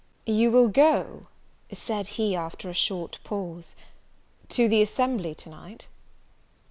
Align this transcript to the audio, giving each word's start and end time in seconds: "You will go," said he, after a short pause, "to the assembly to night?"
"You 0.25 0.49
will 0.49 0.67
go," 0.67 1.27
said 1.71 2.07
he, 2.17 2.35
after 2.35 2.71
a 2.71 2.73
short 2.73 3.19
pause, 3.23 3.75
"to 4.49 4.67
the 4.67 4.81
assembly 4.81 5.35
to 5.35 5.49
night?" 5.49 5.85